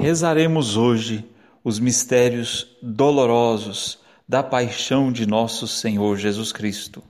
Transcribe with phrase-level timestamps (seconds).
[0.00, 1.28] Rezaremos hoje
[1.64, 7.02] os mistérios dolorosos da paixão de nosso Senhor Jesus Cristo.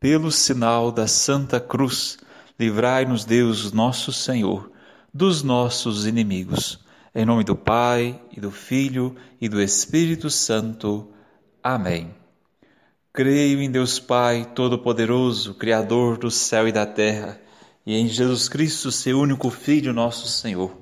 [0.00, 2.18] Pelo sinal da Santa Cruz,
[2.58, 4.72] livrai-nos Deus, nosso Senhor,
[5.14, 6.80] dos nossos inimigos.
[7.14, 11.12] Em nome do Pai, e do Filho, e do Espírito Santo.
[11.62, 12.12] Amém.
[13.12, 17.40] Creio em Deus Pai Todo-Poderoso, Criador do céu e da terra,
[17.86, 20.81] e em Jesus Cristo, seu único Filho, nosso Senhor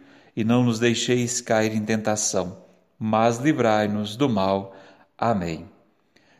[0.35, 2.57] e não nos deixeis cair em tentação,
[2.97, 4.75] mas livrai-nos do mal.
[5.17, 5.67] Amém.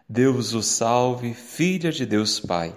[0.07, 2.75] Deus o salve, filha de Deus Pai.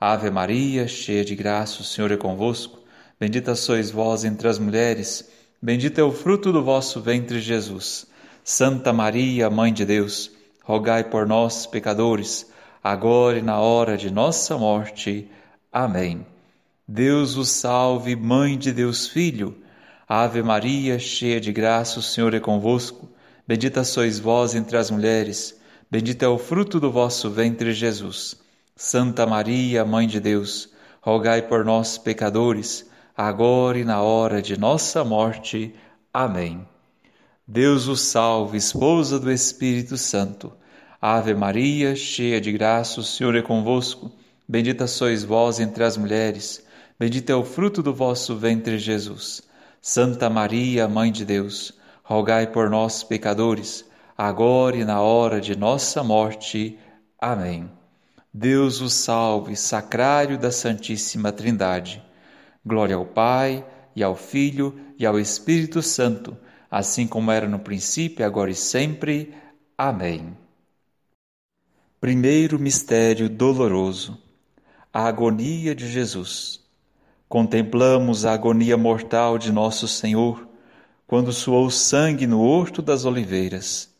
[0.00, 2.78] Ave Maria, cheia de graça, o Senhor é convosco.
[3.18, 5.30] Bendita sois vós entre as mulheres,
[5.62, 8.06] bendito é o fruto do vosso ventre, Jesus.
[8.42, 10.30] Santa Maria, Mãe de Deus,
[10.62, 12.50] rogai por nós, pecadores,
[12.82, 15.28] agora e na hora de nossa morte.
[15.72, 16.26] Amém.
[16.86, 19.63] Deus o salve, Mãe de Deus Filho
[20.08, 23.08] Ave Maria, cheia de graça, o Senhor é convosco.
[23.48, 25.58] Bendita sois vós entre as mulheres,
[25.90, 28.36] bendito é o fruto do vosso ventre, Jesus.
[28.76, 30.70] Santa Maria, Mãe de Deus,
[31.00, 35.74] rogai por nós, pecadores, agora e na hora de nossa morte.
[36.12, 36.66] Amém.
[37.46, 40.52] Deus o salve, esposa do Espírito Santo.
[41.00, 44.10] Ave Maria, cheia de graça, o Senhor é convosco.
[44.46, 46.62] Bendita sois vós entre as mulheres,
[46.98, 49.42] bendito é o fruto do vosso ventre, Jesus.
[49.86, 53.84] Santa Maria, Mãe de Deus, rogai por nós, pecadores,
[54.16, 56.78] agora e na hora de nossa morte.
[57.20, 57.70] Amém.
[58.32, 62.02] Deus o salve, sacrário da Santíssima Trindade.
[62.64, 63.62] Glória ao Pai,
[63.94, 66.34] e ao Filho, e ao Espírito Santo,
[66.70, 69.34] assim como era no princípio, agora e sempre.
[69.76, 70.34] Amém.
[72.00, 74.18] Primeiro mistério doloroso:
[74.90, 76.63] a agonia de Jesus.
[77.28, 80.48] Contemplamos a agonia mortal de nosso Senhor
[81.06, 83.92] quando suou sangue no horto das oliveiras.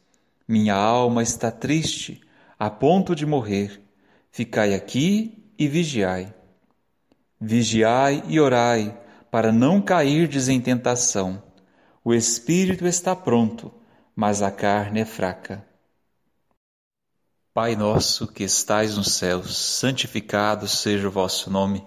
[0.47, 2.21] Minha alma está triste,
[2.59, 3.83] a ponto de morrer.
[4.31, 6.35] Ficai aqui e vigiai.
[7.41, 8.99] Vigiai e orai,
[9.31, 11.43] para não cairdes em tentação.
[12.05, 13.73] O espírito está pronto,
[14.15, 15.65] mas a carne é fraca.
[17.53, 21.87] Pai nosso que estais nos céus, santificado seja o vosso nome.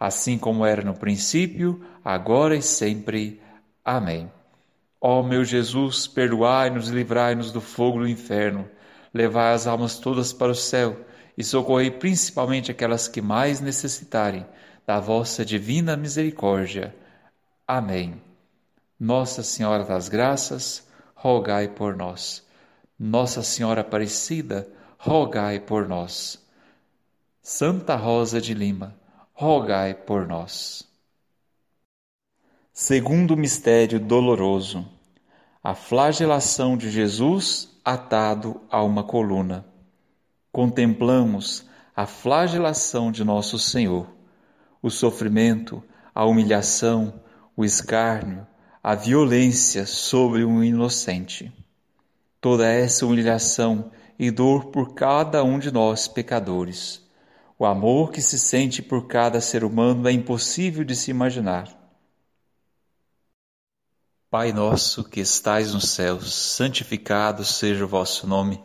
[0.00, 3.38] assim como era no princípio, agora e sempre.
[3.84, 4.32] Amém.
[4.98, 8.66] Ó meu Jesus, perdoai-nos e livrai-nos do fogo do inferno,
[9.12, 10.96] levai as almas todas para o céu
[11.36, 14.46] e socorrei principalmente aquelas que mais necessitarem
[14.86, 16.94] da vossa divina misericórdia.
[17.66, 18.20] Amém.
[18.98, 22.46] Nossa Senhora das Graças, rogai por nós.
[22.98, 24.68] Nossa Senhora Aparecida,
[24.98, 26.38] rogai por nós.
[27.42, 28.94] Santa Rosa de Lima,
[29.40, 30.86] rogai por nós.
[32.74, 34.86] Segundo mistério doloroso,
[35.64, 39.64] a flagelação de Jesus atado a uma coluna.
[40.52, 41.66] Contemplamos
[41.96, 44.06] a flagelação de nosso Senhor,
[44.82, 45.82] o sofrimento,
[46.14, 47.22] a humilhação,
[47.56, 48.46] o escárnio,
[48.82, 51.50] a violência sobre um inocente.
[52.42, 57.08] Toda essa humilhação e dor por cada um de nós pecadores.
[57.60, 61.68] O amor que se sente por cada ser humano é impossível de se imaginar.
[64.30, 68.64] Pai nosso que estais nos céus, santificado seja o vosso nome.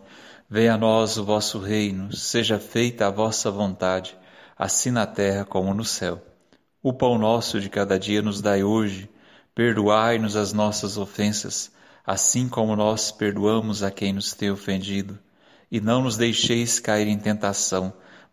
[0.49, 4.17] Venha a nós o vosso reino, seja feita a vossa vontade,
[4.57, 6.25] assim na terra como no céu.
[6.81, 9.09] O pão nosso de cada dia nos dai hoje,
[9.53, 11.69] perdoai-nos as nossas ofensas,
[12.05, 15.19] assim como nós perdoamos a quem nos tem ofendido.
[15.69, 17.93] E não nos deixeis cair em tentação,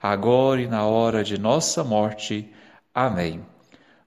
[0.00, 2.52] agora e na hora de nossa morte.
[2.94, 3.44] Amém.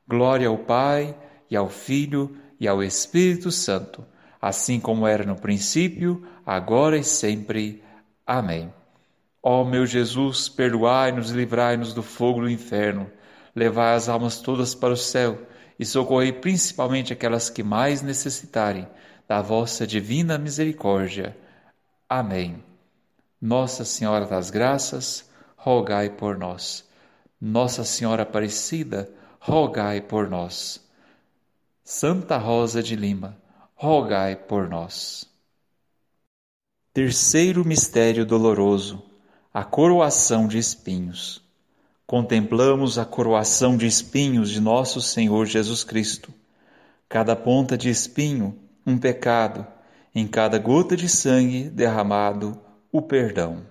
[0.08, 1.16] Glória ao Pai,
[1.50, 4.06] e ao Filho, e ao Espírito Santo,
[4.42, 7.84] assim como era no princípio, agora e sempre.
[8.26, 8.74] Amém.
[9.44, 13.12] Ó meu Jesus, perdoai-nos e livrai-nos do fogo do inferno,
[13.56, 15.40] levai as almas todas para o céu
[15.80, 18.88] e socorrei principalmente aquelas que mais necessitarem
[19.28, 21.36] da vossa divina misericórdia.
[22.08, 22.64] Amém.
[23.42, 25.31] Nossa Senhora das Graças,
[25.64, 26.84] rogai por nós.
[27.40, 29.08] Nossa Senhora Aparecida,
[29.40, 30.82] rogai por nós.
[31.84, 33.38] Santa Rosa de Lima,
[33.76, 35.30] rogai por nós.
[36.94, 39.04] Terceiro mistério doloroso:
[39.54, 41.42] a coroação de espinhos
[42.12, 46.34] contemplamos a coroação de espinhos de nosso Senhor Jesus Cristo.
[47.08, 49.66] Cada ponta de espinho, um pecado,
[50.14, 52.60] em cada gota de sangue derramado,
[52.92, 53.71] o perdão.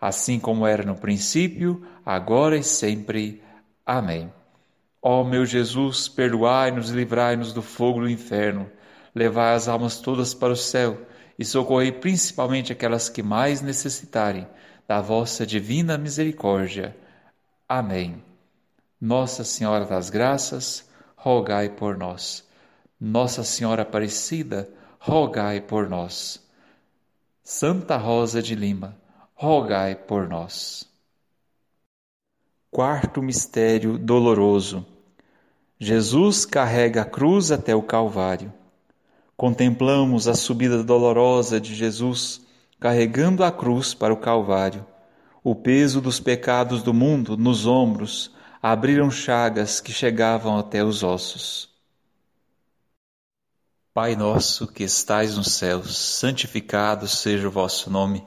[0.00, 3.42] assim como era no princípio, agora e sempre.
[3.84, 4.32] Amém.
[5.02, 8.70] Ó meu Jesus, perdoai-nos e livrai-nos do fogo do inferno,
[9.14, 11.06] levai as almas todas para o céu
[11.38, 14.46] e socorrei principalmente aquelas que mais necessitarem
[14.88, 16.96] da vossa divina misericórdia.
[17.68, 18.22] Amém.
[19.00, 22.48] Nossa Senhora das Graças, rogai por nós.
[22.98, 26.42] Nossa Senhora Aparecida, rogai por nós.
[27.42, 28.96] Santa Rosa de Lima,
[29.38, 30.88] rogai por nós.
[32.70, 34.84] Quarto mistério doloroso.
[35.78, 38.50] Jesus carrega a cruz até o Calvário.
[39.36, 42.40] Contemplamos a subida dolorosa de Jesus
[42.80, 44.86] carregando a cruz para o Calvário.
[45.44, 51.68] O peso dos pecados do mundo nos ombros abriram chagas que chegavam até os ossos.
[53.92, 58.26] Pai nosso que estais nos céus, santificado seja o vosso nome.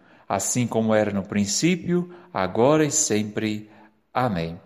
[0.33, 3.69] assim como era no princípio, agora e sempre.
[4.13, 4.57] Amém.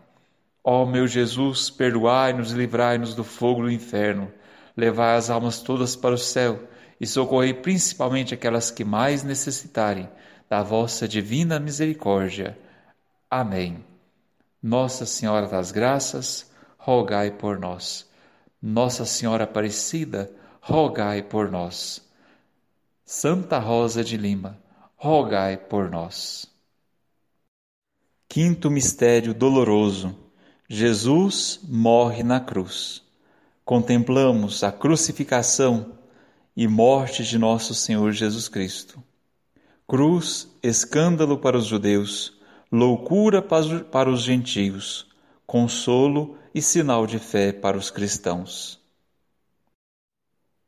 [0.63, 4.31] Ó meu Jesus, perdoai-nos e livrai-nos do fogo do inferno,
[4.77, 6.59] levai as almas todas para o céu
[7.01, 10.07] e socorrei principalmente aquelas que mais necessitarem
[10.47, 12.55] da vossa divina misericórdia.
[13.27, 13.83] Amém.
[14.61, 18.07] Nossa Senhora das Graças, rogai por nós.
[18.61, 22.07] Nossa Senhora Aparecida, rogai por nós.
[23.03, 24.63] Santa Rosa de Lima,
[25.05, 26.47] rogai por nós.
[28.27, 30.15] Quinto mistério doloroso.
[30.67, 33.03] Jesus morre na cruz.
[33.63, 35.91] Contemplamos a crucificação
[36.57, 38.99] e morte de nosso Senhor Jesus Cristo.
[39.87, 42.33] Cruz, escândalo para os judeus,
[42.71, 45.05] loucura para os gentios,
[45.45, 48.83] consolo e sinal de fé para os cristãos.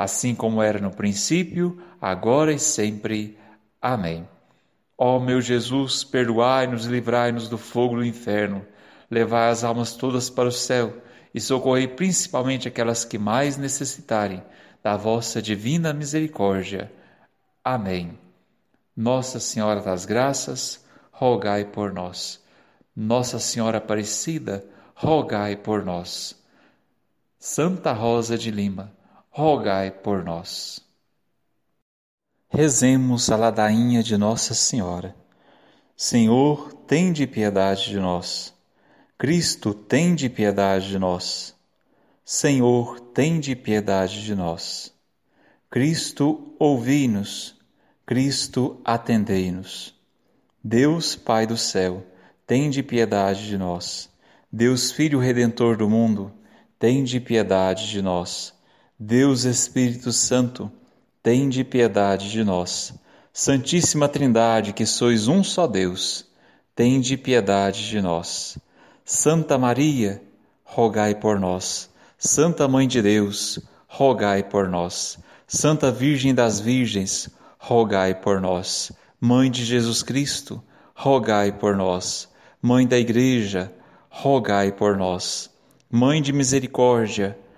[0.00, 3.38] assim como era no princípio, agora e sempre.
[3.82, 4.26] Amém.
[4.96, 8.64] Ó meu Jesus, perdoai-nos e livrai-nos do fogo do inferno,
[9.10, 11.02] levai as almas todas para o céu
[11.34, 14.42] e socorrei principalmente aquelas que mais necessitarem
[14.82, 16.90] da vossa divina misericórdia.
[17.62, 18.18] Amém.
[18.96, 20.82] Nossa Senhora das Graças,
[21.12, 22.42] rogai por nós.
[22.96, 26.42] Nossa Senhora Aparecida, rogai por nós.
[27.38, 28.98] Santa Rosa de Lima,
[29.30, 30.80] rogai por nós.
[32.48, 35.14] Rezemos a ladainha de Nossa Senhora.
[35.96, 38.52] Senhor, tende piedade de nós.
[39.16, 41.54] Cristo, tende piedade de nós.
[42.24, 44.92] Senhor, tende piedade de nós.
[45.70, 47.56] Cristo, ouvi-nos.
[48.04, 49.94] Cristo, atendei-nos.
[50.62, 52.04] Deus, Pai do céu,
[52.46, 54.10] tende piedade de nós.
[54.52, 56.32] Deus, Filho Redentor do mundo,
[56.78, 58.52] tende piedade de nós.
[59.02, 60.70] Deus Espírito Santo,
[61.22, 62.92] tende piedade de nós.
[63.32, 66.26] Santíssima Trindade, que sois um só Deus,
[66.76, 68.58] tende piedade de nós.
[69.02, 70.22] Santa Maria,
[70.62, 71.88] rogai por nós.
[72.18, 73.58] Santa Mãe de Deus,
[73.88, 75.18] rogai por nós.
[75.48, 78.92] Santa Virgem das Virgens, rogai por nós.
[79.18, 80.62] Mãe de Jesus Cristo,
[80.94, 82.28] rogai por nós.
[82.60, 83.72] Mãe da Igreja,
[84.10, 85.48] rogai por nós.
[85.90, 87.49] Mãe de Misericórdia, rogai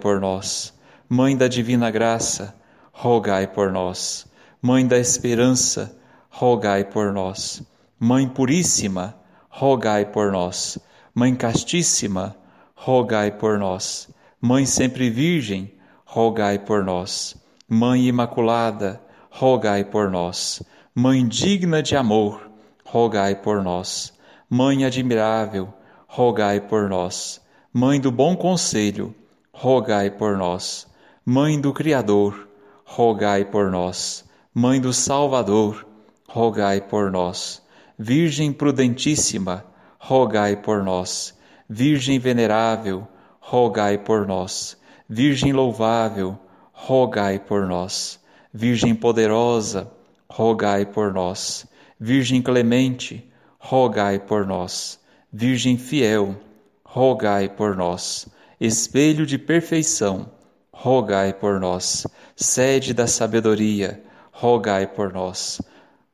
[0.00, 0.72] por nós.
[1.08, 2.54] Mãe da Divina Graça,
[2.92, 4.26] rogai por nós.
[4.60, 5.96] Mãe da Esperança,
[6.30, 7.62] rogai por nós.
[8.00, 9.14] Mãe Puríssima,
[9.50, 10.78] rogai por nós.
[11.14, 12.34] Mãe Castíssima,
[12.74, 14.08] rogai por nós.
[14.40, 15.74] Mãe sempre Virgem,
[16.06, 17.36] rogai por nós.
[17.68, 20.62] Mãe Imaculada, rogai por nós.
[20.94, 22.50] Mãe digna de amor,
[22.84, 24.12] rogai por nós.
[24.48, 25.72] Mãe admirável,
[26.06, 27.40] rogai por nós.
[27.72, 29.14] Mãe do bom conselho,
[29.54, 30.86] rogai por nós.
[31.24, 32.48] Mãe do Criador,
[32.84, 34.24] rogai por nós.
[34.52, 35.86] Mãe do Salvador,
[36.28, 37.62] rogai por nós.
[37.96, 39.64] Virgem prudentíssima,
[39.98, 41.38] rogai por nós.
[41.70, 43.06] Virgem venerável,
[43.40, 44.76] rogai por nós.
[45.08, 46.36] Virgem louvável,
[46.72, 48.20] rogai por nós.
[48.52, 49.90] Virgem poderosa,
[50.28, 51.64] rogai por nós.
[51.98, 54.98] Virgem clemente, rogai por nós.
[55.32, 56.36] Virgem fiel,
[56.84, 58.28] rogai por nós.
[58.60, 60.30] Espelho de perfeição,
[60.72, 62.06] rogai por nós.
[62.36, 65.60] Sede da sabedoria, rogai por nós.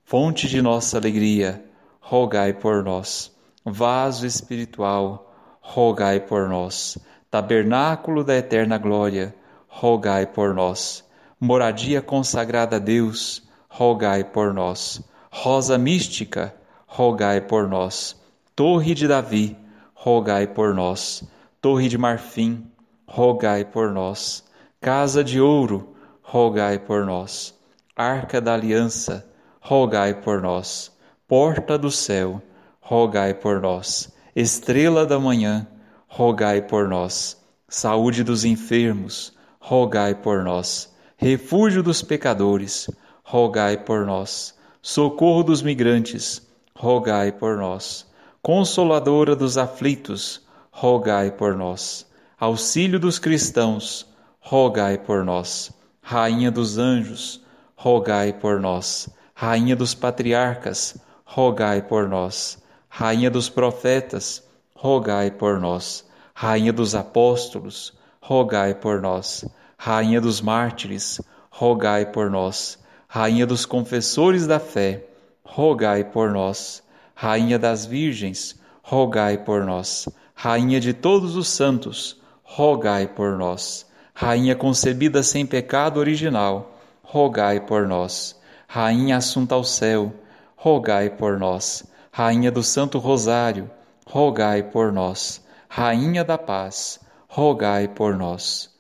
[0.05, 1.65] Fonte de nossa alegria,
[2.01, 3.31] rogai por nós.
[3.65, 6.99] Vaso espiritual, rogai por nós.
[7.31, 9.35] Tabernáculo da eterna glória,
[9.69, 11.05] rogai por nós.
[11.39, 15.01] Moradia consagrada a Deus, rogai por nós.
[15.31, 16.55] Rosa mística,
[16.87, 18.21] rogai por nós.
[18.57, 19.57] Torre de Davi,
[19.95, 21.23] rogai por nós.
[21.61, 22.65] Torre de marfim,
[23.07, 24.43] rogai por nós.
[24.81, 27.55] Casa de ouro, rogai por nós.
[27.95, 29.29] Arca da aliança,
[29.61, 30.91] rogai por nós.
[31.29, 32.41] Porta do céu,
[32.81, 34.11] rogai por nós.
[34.35, 35.67] Estrela da manhã,
[36.09, 37.37] rogai por nós.
[37.69, 40.91] Saúde dos enfermos, rogai por nós.
[41.19, 42.91] Refúgio dos pecadores,
[43.23, 44.55] rogai por nós.
[44.81, 46.41] Socorro dos migrantes,
[46.75, 48.07] rogai por nós.
[48.41, 52.07] Consoladora dos aflitos, rogai por nós.
[52.39, 54.07] Auxílio dos cristãos,
[54.41, 55.71] rogai por nós.
[56.01, 57.43] Rainha dos anjos,
[57.77, 59.09] rogai por nós.
[59.35, 62.63] Rainha dos patriarcas, rogai por nós.
[62.89, 64.43] Rainha dos profetas,
[64.75, 66.05] rogai por nós.
[66.35, 69.45] Rainha dos apóstolos, rogai por nós.
[69.77, 72.79] Rainha dos mártires, rogai por nós.
[73.09, 75.05] Rainha dos confessores da fé,
[75.45, 76.83] rogai por nós.
[77.15, 80.09] Rainha das virgens, rogai por nós.
[80.43, 83.85] Rainha de todos os santos, rogai por nós.
[84.15, 88.41] Rainha concebida sem pecado original, rogai por nós.
[88.67, 90.15] Rainha assunta ao céu,
[90.57, 91.85] rogai por nós.
[92.11, 93.71] Rainha do Santo Rosário,
[94.07, 95.45] rogai por nós.
[95.69, 96.99] Rainha da Paz,
[97.29, 98.71] rogai por nós.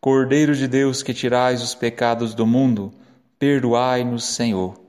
[0.00, 2.94] Cordeiro de Deus que tirais os pecados do mundo,
[3.38, 4.80] perdoai-nos, Senhor.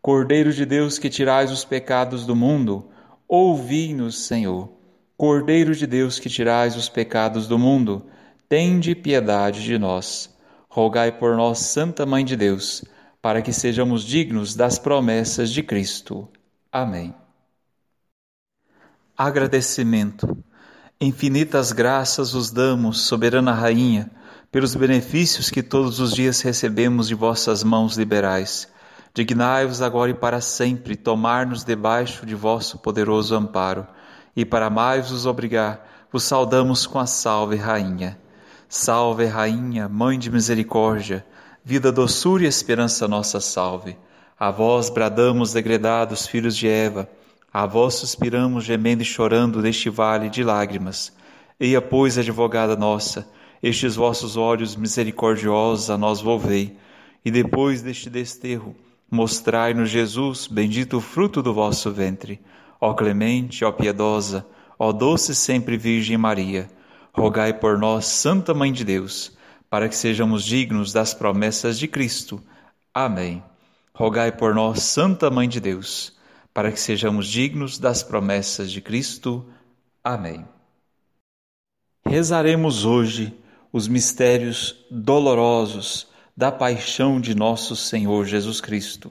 [0.00, 2.88] Cordeiro de Deus que tirais os pecados do mundo,
[3.28, 4.72] ouvi-nos, Senhor.
[5.16, 8.06] Cordeiro de Deus que tirais os pecados do mundo,
[8.48, 10.34] tende piedade de nós.
[10.68, 12.84] Rogai por nós, Santa Mãe de Deus,
[13.22, 16.28] para que sejamos dignos das promessas de Cristo.
[16.72, 17.14] Amém.
[19.16, 20.36] Agradecimento.
[21.00, 24.10] Infinitas graças os damos, soberana Rainha,
[24.50, 28.68] pelos benefícios que todos os dias recebemos de vossas mãos liberais.
[29.14, 33.86] Dignai-vos agora e para sempre tomar-nos debaixo de vosso poderoso amparo,
[34.36, 38.18] e para mais vos obrigar, vos saudamos com a salve, Rainha.
[38.68, 41.24] Salve, Rainha, Mãe de Misericórdia,
[41.64, 43.96] vida, doçura e esperança nossa salve.
[44.38, 47.08] A vós bradamos, degredados filhos de Eva,
[47.52, 51.12] a vós suspiramos, gemendo e chorando neste vale de lágrimas.
[51.58, 53.28] Eia, pois, advogada nossa,
[53.62, 56.76] estes vossos olhos misericordiosos a nós volvei,
[57.24, 58.74] e depois deste desterro,
[59.08, 62.40] mostrai-nos Jesus, bendito o fruto do vosso ventre.
[62.80, 64.46] Ó clemente, ó piedosa,
[64.78, 66.68] ó doce sempre Virgem Maria,
[67.12, 69.36] rogai por nós, Santa Mãe de Deus,
[69.70, 72.42] para que sejamos dignos das promessas de Cristo.
[72.92, 73.42] Amém.
[73.94, 76.14] Rogai por nós, Santa Mãe de Deus
[76.54, 79.44] para que sejamos dignos das promessas de Cristo.
[80.02, 80.46] Amém.
[82.06, 83.36] Rezaremos hoje
[83.72, 86.06] os mistérios dolorosos
[86.36, 89.10] da paixão de nosso Senhor Jesus Cristo.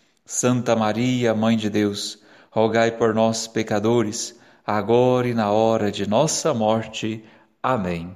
[0.25, 6.53] Santa Maria, Mãe de Deus, rogai por nós, pecadores, agora e na hora de nossa
[6.53, 7.23] morte.
[7.61, 8.15] Amém.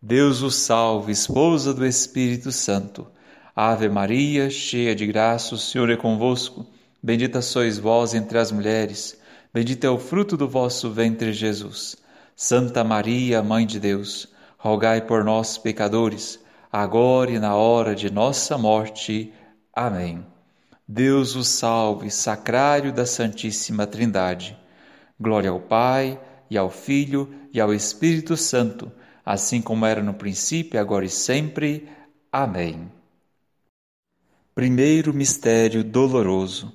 [0.00, 3.06] Deus o salve, esposa do Espírito Santo.
[3.54, 6.66] Ave Maria, cheia de graça, o Senhor é convosco.
[7.02, 9.18] Bendita sois vós entre as mulheres,
[9.52, 11.96] bendito é o fruto do vosso ventre, Jesus.
[12.34, 16.38] Santa Maria, Mãe de Deus, rogai por nós, pecadores,
[16.70, 19.32] agora e na hora de nossa morte.
[19.72, 20.35] Amém.
[20.88, 24.56] Deus o salve, sacrário da Santíssima Trindade.
[25.18, 28.92] Glória ao Pai, e ao Filho, e ao Espírito Santo,
[29.24, 31.88] assim como era no princípio, agora e sempre.
[32.30, 32.92] Amém.
[34.54, 36.72] Primeiro mistério doloroso: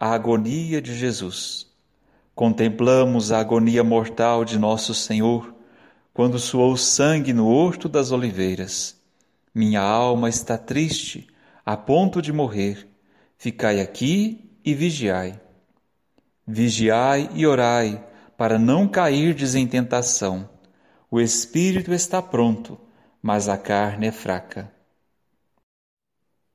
[0.00, 1.68] a agonia de Jesus.
[2.34, 5.54] Contemplamos a agonia mortal de nosso Senhor
[6.12, 9.00] quando suou sangue no horto das oliveiras.
[9.54, 11.28] Minha alma está triste,
[11.64, 12.87] a ponto de morrer.
[13.38, 15.40] Ficai aqui e vigiai.
[16.44, 18.04] Vigiai e orai,
[18.36, 20.50] para não cairdes em tentação.
[21.08, 22.76] O espírito está pronto,
[23.22, 24.68] mas a carne é fraca.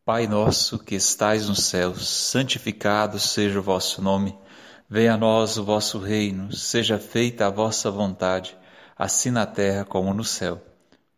[0.04, 4.38] Pai nosso que estais nos céus, santificado seja o vosso nome.
[4.90, 8.58] Venha a nós o vosso reino, seja feita a vossa vontade,
[8.98, 10.62] assim na terra como no céu.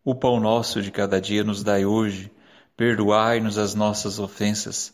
[0.04, 2.32] O pão nosso de cada dia nos dai hoje.
[2.78, 4.94] Perdoai-nos as nossas ofensas,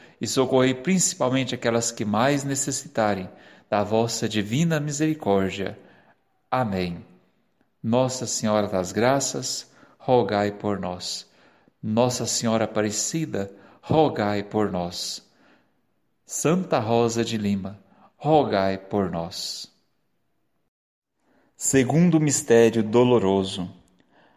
[0.21, 3.27] e socorrei principalmente aquelas que mais necessitarem
[3.67, 5.79] da vossa divina misericórdia.
[6.49, 7.03] Amém.
[7.81, 11.27] Nossa Senhora das Graças, rogai por nós.
[11.81, 13.51] Nossa Senhora Aparecida,
[13.81, 15.27] rogai por nós.
[16.23, 17.79] Santa Rosa de Lima,
[18.15, 19.71] rogai por nós.
[21.57, 23.69] Segundo mistério doloroso,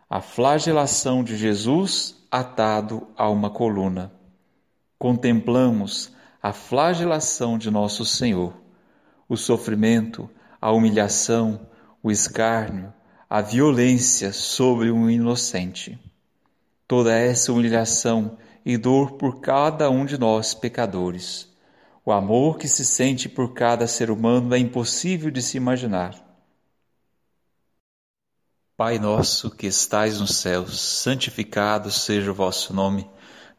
[0.08, 4.10] a flagelação de Jesus atado a uma coluna
[4.98, 8.54] contemplamos a flagelação de nosso Senhor,
[9.28, 10.28] o sofrimento,
[10.60, 11.68] a humilhação,
[12.02, 12.92] o escárnio,
[13.28, 15.98] a violência sobre um inocente.
[16.86, 21.48] Toda essa humilhação e dor por cada um de nós pecadores.
[22.04, 26.14] O amor que se sente por cada ser humano é impossível de se imaginar.
[28.76, 33.08] Pai nosso que estais nos céus, santificado seja o vosso nome.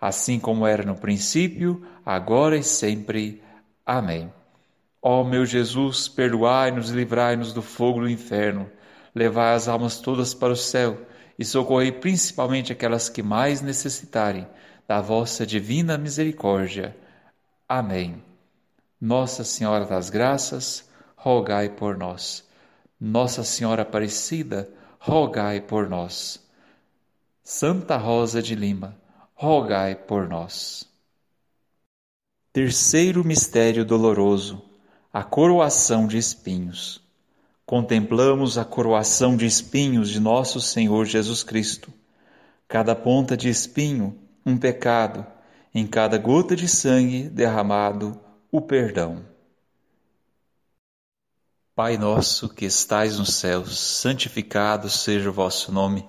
[0.00, 3.42] assim como era no princípio, agora e sempre.
[3.84, 4.32] Amém.
[5.00, 8.70] Ó meu Jesus, perdoai-nos e livrai-nos do fogo do inferno,
[9.14, 10.98] levai as almas todas para o céu
[11.38, 14.46] e socorrei principalmente aquelas que mais necessitarem
[14.86, 16.96] da vossa divina misericórdia.
[17.68, 18.22] Amém.
[19.00, 22.44] Nossa Senhora das Graças, rogai por nós.
[23.00, 24.68] Nossa Senhora Aparecida,
[24.98, 26.44] rogai por nós.
[27.44, 28.96] Santa Rosa de Lima,
[29.40, 30.84] rogai por nós.
[32.52, 34.60] Terceiro mistério doloroso:
[35.12, 37.00] a coroação de espinhos.
[37.64, 41.92] Contemplamos a coroação de espinhos de nosso Senhor Jesus Cristo.
[42.66, 45.24] Cada ponta de espinho, um pecado,
[45.72, 48.20] em cada gota de sangue derramado,
[48.50, 49.24] o perdão.
[51.76, 56.08] Pai nosso que estais nos céus, santificado seja o vosso nome.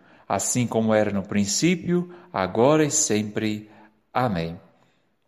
[0.33, 3.69] assim como era no princípio, agora e sempre.
[4.13, 4.57] Amém.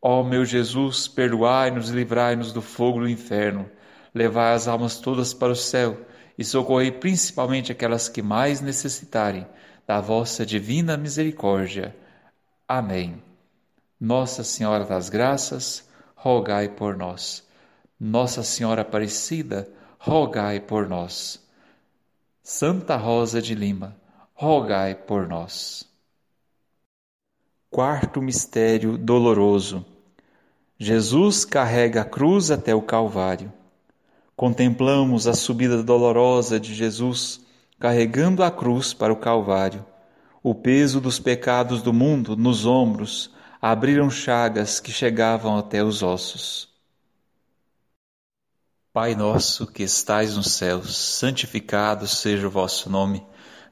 [0.02, 3.70] Ó meu Jesus, perdoai-nos e livrai-nos do fogo do inferno,
[4.16, 5.98] levai as almas todas para o céu
[6.38, 9.46] e socorrei principalmente aquelas que mais necessitarem
[9.86, 11.94] da vossa divina misericórdia.
[12.66, 13.22] Amém.
[14.00, 15.86] Nossa Senhora das Graças,
[16.16, 17.46] rogai por nós.
[18.00, 19.68] Nossa Senhora Aparecida,
[20.00, 21.46] rogai por nós.
[22.42, 24.02] Santa Rosa de Lima,
[24.44, 25.90] rogai por nós.
[27.70, 29.86] Quarto mistério doloroso.
[30.78, 33.54] Jesus carrega a cruz até o Calvário.
[34.36, 37.40] Contemplamos a subida dolorosa de Jesus
[37.80, 39.86] carregando a cruz para o Calvário.
[40.44, 43.32] O peso dos pecados do mundo nos ombros
[43.62, 46.68] abriram chagas que chegavam até os ossos.
[48.92, 53.26] Pai nosso que estais nos céus, santificado seja o vosso nome.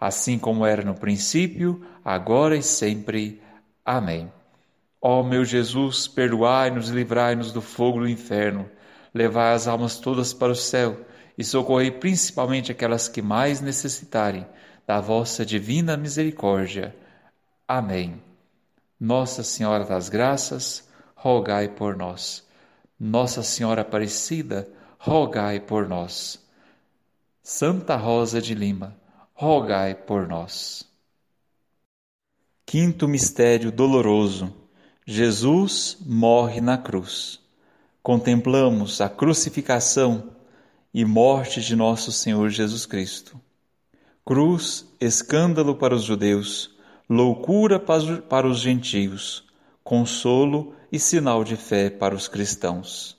[0.00, 3.42] assim como era no princípio, agora e sempre.
[3.84, 4.32] Amém.
[5.00, 8.68] Ó meu Jesus, perdoai-nos e livrai-nos do fogo do inferno.
[9.12, 10.96] Levai as almas todas para o céu
[11.36, 14.46] e socorrei principalmente aquelas que mais necessitarem
[14.86, 16.94] da vossa divina misericórdia.
[17.66, 18.22] Amém.
[18.98, 22.46] Nossa Senhora das Graças, rogai por nós.
[22.98, 26.38] Nossa Senhora Aparecida, rogai por nós.
[27.42, 28.94] Santa Rosa de Lima,
[29.40, 30.86] rogai por nós.
[32.66, 34.54] Quinto mistério doloroso
[35.06, 37.40] Jesus morre na cruz.
[38.02, 40.36] Contemplamos a crucificação
[40.92, 43.40] e morte de nosso Senhor Jesus Cristo.
[44.26, 46.76] Cruz, escândalo para os judeus,
[47.08, 49.42] loucura para os gentios,
[49.82, 53.18] consolo e sinal de fé para os cristãos.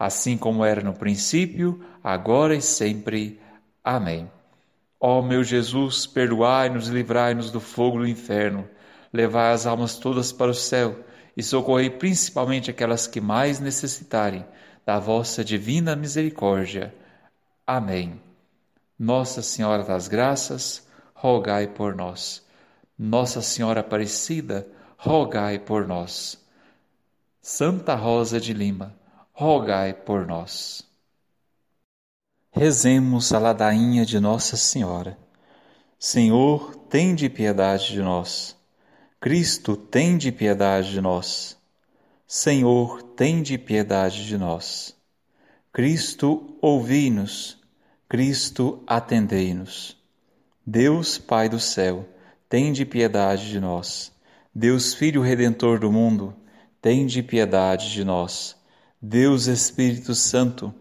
[0.00, 3.38] assim como era no princípio, agora e sempre.
[3.84, 4.30] Amém.
[4.98, 8.66] Ó meu Jesus, perdoai-nos e livrai-nos do fogo do inferno,
[9.12, 11.04] levai as almas todas para o céu
[11.36, 14.46] e socorrei principalmente aquelas que mais necessitarem
[14.86, 16.94] da vossa divina misericórdia.
[17.66, 18.18] Amém.
[18.98, 22.42] Nossa Senhora das Graças, rogai por nós.
[22.98, 26.42] Nossa Senhora Aparecida, rogai por nós.
[27.42, 28.94] Santa Rosa de Lima,
[29.40, 30.86] rogai por nós.
[32.52, 35.16] Rezemos a ladainha de Nossa Senhora.
[35.98, 38.54] Senhor, tende piedade de nós.
[39.18, 41.56] Cristo, tende piedade de nós.
[42.26, 44.94] Senhor, tende piedade de nós.
[45.72, 47.58] Cristo, ouvi-nos.
[48.10, 49.96] Cristo, atendei-nos.
[50.66, 52.06] Deus, Pai do céu,
[52.46, 54.12] tende piedade de nós.
[54.54, 56.36] Deus, Filho Redentor do mundo,
[56.82, 58.59] tende piedade de nós.
[59.02, 60.74] Deus Espírito Santo,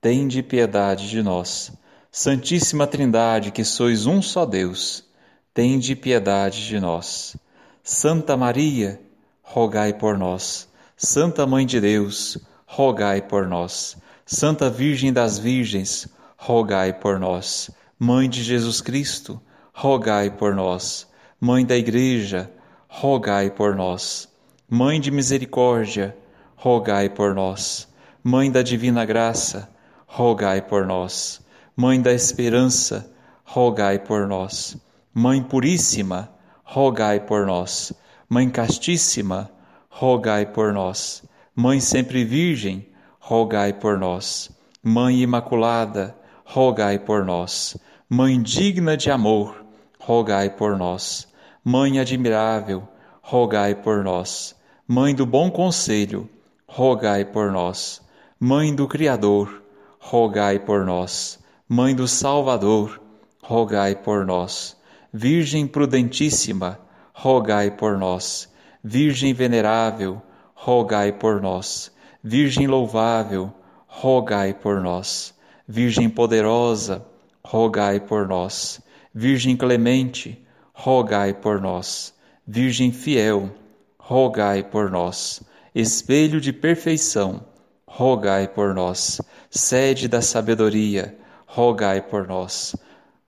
[0.00, 1.70] tende piedade de nós.
[2.10, 5.04] Santíssima Trindade, que sois um só Deus,
[5.52, 7.36] tende piedade de nós.
[7.82, 8.98] Santa Maria,
[9.42, 10.66] rogai por nós.
[10.96, 13.98] Santa Mãe de Deus, rogai por nós.
[14.24, 16.08] Santa Virgem das Virgens,
[16.38, 17.70] rogai por nós.
[17.98, 19.38] Mãe de Jesus Cristo,
[19.74, 21.06] rogai por nós.
[21.38, 22.50] Mãe da Igreja,
[22.88, 24.30] rogai por nós.
[24.66, 26.16] Mãe de Misericórdia,
[26.56, 27.86] rogai por nós.
[28.24, 29.68] Mãe da Divina Graça,
[30.06, 31.40] rogai por nós.
[31.76, 33.12] Mãe da Esperança,
[33.44, 34.76] rogai por nós.
[35.14, 36.30] Mãe Puríssima,
[36.64, 37.92] rogai por nós.
[38.28, 39.50] Mãe Castíssima,
[39.88, 41.22] rogai por nós.
[41.54, 42.88] Mãe sempre Virgem,
[43.20, 44.50] rogai por nós.
[44.82, 47.76] Mãe Imaculada, rogai por nós.
[48.08, 49.64] Mãe digna de amor,
[49.98, 51.28] rogai por nós.
[51.64, 52.88] Mãe admirável,
[53.20, 54.54] rogai por nós.
[54.88, 56.30] Mãe do bom conselho,
[56.68, 58.02] rogai por nós.
[58.38, 59.62] Mãe do Criador,
[59.98, 61.38] rogai por nós.
[61.68, 63.00] Mãe do Salvador,
[63.42, 64.76] rogai por nós.
[65.12, 66.78] Virgem prudentíssima,
[67.14, 68.52] rogai por nós.
[68.82, 70.20] Virgem venerável,
[70.54, 71.90] rogai por nós.
[72.22, 73.52] Virgem louvável,
[73.86, 75.34] rogai por nós.
[75.66, 77.06] Virgem poderosa,
[77.44, 78.80] rogai por nós.
[79.14, 80.44] Virgem clemente,
[80.74, 82.14] rogai por nós.
[82.46, 83.50] Virgem fiel,
[83.98, 85.42] rogai por nós.
[85.78, 87.44] Espelho de perfeição,
[87.86, 89.20] rogai por nós.
[89.50, 91.14] Sede da sabedoria,
[91.46, 92.74] rogai por nós.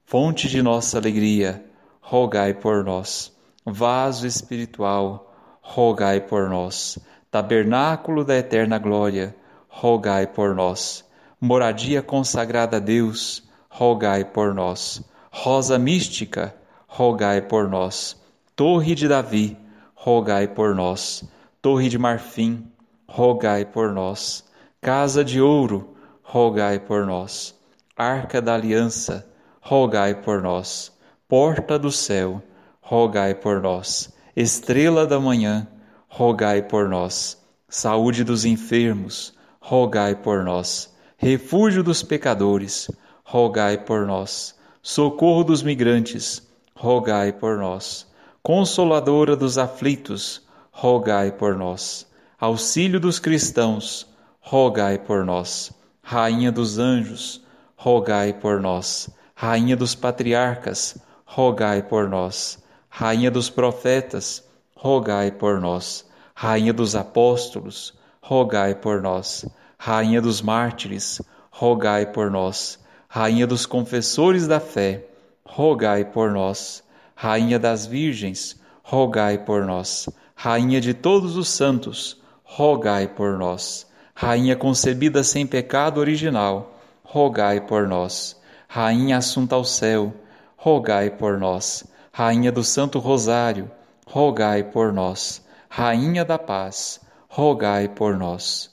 [0.06, 1.62] Fonte de nossa alegria,
[2.00, 3.36] rogai por nós.
[3.66, 5.30] Vaso espiritual,
[5.60, 6.98] rogai por nós.
[7.30, 9.36] Tabernáculo da eterna glória,
[9.68, 11.04] rogai por nós.
[11.38, 15.02] Moradia consagrada a Deus, rogai por nós.
[15.30, 18.16] Rosa mística, rogai por nós.
[18.56, 19.54] Torre de Davi,
[19.94, 21.28] rogai por nós.
[21.68, 22.66] Torre de marfim,
[23.06, 24.42] rogai por nós.
[24.80, 27.54] Casa de ouro, rogai por nós.
[27.94, 30.90] Arca da aliança, rogai por nós.
[31.28, 32.42] Porta do céu,
[32.80, 35.68] rogai por nós Estrela da manhã,
[36.08, 37.36] rogai por nós.
[37.68, 40.96] Saúde dos enfermos, rogai por nós.
[41.18, 42.90] Refúgio dos pecadores,
[43.22, 44.54] rogai por nós.
[44.80, 48.06] Socorro dos migrantes, rogai por nós.
[48.42, 50.47] Consoladora dos aflitos,
[50.80, 52.06] rogai por nós.
[52.38, 54.06] Auxílio dos cristãos,
[54.40, 55.72] rogai por nós.
[56.00, 57.42] Rainha dos anjos,
[57.76, 59.10] rogai por nós.
[59.34, 62.62] Rainha dos patriarcas, rogai por nós.
[62.88, 64.44] Rainha dos profetas,
[64.76, 66.06] rogai por nós.
[66.32, 69.44] Rainha dos apóstolos, rogai por nós.
[69.76, 71.20] Rainha dos mártires,
[71.50, 72.78] rogai por nós.
[73.08, 75.04] Rainha dos confessores da fé,
[75.44, 76.84] rogai por nós.
[77.16, 80.08] Rainha das virgens, rogai por nós.
[80.40, 83.88] Rainha de todos os santos, rogai por nós.
[84.14, 88.40] Rainha concebida sem pecado original, rogai por nós.
[88.68, 90.14] Rainha assunta ao céu,
[90.56, 91.82] rogai por nós.
[92.12, 93.68] Rainha do Santo Rosário,
[94.06, 95.44] rogai por nós.
[95.68, 98.70] Rainha da Paz, rogai por nós.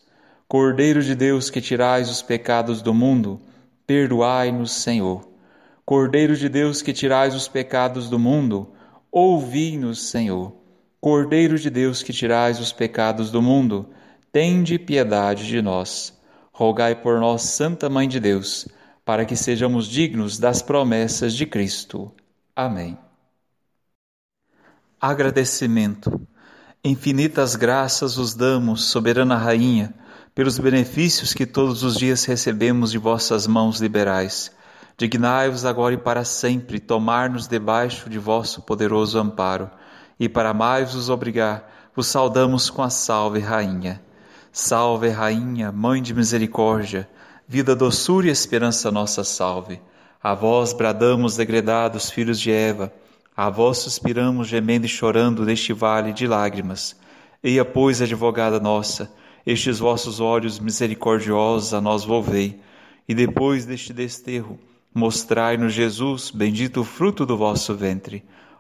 [0.48, 3.42] Cordeiro de Deus que tirais os pecados do mundo,
[3.88, 5.28] perdoai-nos, Senhor.
[5.84, 8.72] Cordeiro de Deus que tirais os pecados do mundo,
[9.12, 10.64] ouvi-nos, Senhor.
[11.06, 13.88] Cordeiro de Deus que tirais os pecados do mundo,
[14.32, 16.20] tende piedade de nós.
[16.52, 18.68] Rogai por nós, Santa Mãe de Deus,
[19.06, 22.12] para que sejamos dignos das promessas de Cristo.
[22.56, 22.98] Amém
[25.00, 26.20] agradecimento.
[26.84, 29.94] Infinitas graças vos damos, soberana Rainha,
[30.34, 34.52] pelos benefícios que todos os dias recebemos de vossas mãos liberais.
[34.98, 39.70] Dignai-vos agora e para sempre tomar-nos debaixo de vosso poderoso amparo,
[40.20, 44.02] e para mais vos obrigar, vos saudamos com a salve, Rainha.
[44.52, 47.10] Salve, Rainha, Mãe de Misericórdia,
[47.48, 49.82] vida, doçura e esperança nossa salve.
[50.24, 52.92] A vós bradamos, degredados filhos de Eva,
[53.36, 56.96] a vós suspiramos, gemendo e chorando neste vale de lágrimas.
[57.44, 59.12] Eia, pois, advogada nossa,
[59.46, 62.60] estes vossos olhos misericordiosos a nós volvei,
[63.08, 64.58] e depois deste desterro,
[64.94, 68.24] mostrai-nos Jesus, bendito o fruto do vosso ventre.